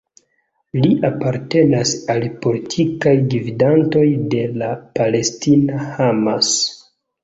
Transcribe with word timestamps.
Li 0.79 0.89
apartenas 1.09 1.91
al 2.15 2.25
politikaj 2.47 3.15
gvidantoj 3.37 4.09
de 4.35 4.45
la 4.65 4.75
palestina 5.01 5.89
Hamas. 5.97 6.57